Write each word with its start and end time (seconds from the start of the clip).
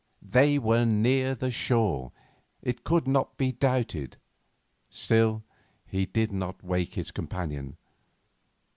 They 0.27 0.57
were 0.57 0.83
near 0.83 1.37
shore, 1.51 2.11
it 2.63 2.83
could 2.83 3.07
not 3.07 3.37
be 3.37 3.51
doubted; 3.51 4.17
still, 4.89 5.43
he 5.85 6.07
did 6.07 6.31
not 6.31 6.63
wake 6.63 6.95
his 6.95 7.11
companion. 7.11 7.77